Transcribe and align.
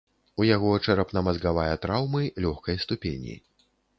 У 0.43 0.45
яго 0.49 0.71
чэрапна-мазгавая 0.85 1.75
траўмы 1.85 2.21
лёгкай 2.45 2.81
ступені. 2.87 3.37